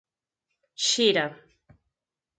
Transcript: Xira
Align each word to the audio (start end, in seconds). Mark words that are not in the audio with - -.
Xira 0.85 1.25